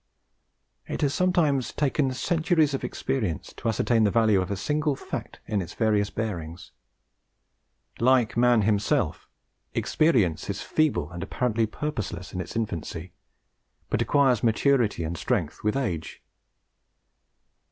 [0.87, 5.39] It has sometimes taken centuries of experience to ascertain the value of a single fact
[5.45, 6.71] in its various bearings.
[7.99, 9.29] Like man himself,
[9.75, 13.13] experience is feeble and apparently purposeless in its infancy,
[13.91, 16.23] but acquires maturity and strength with age.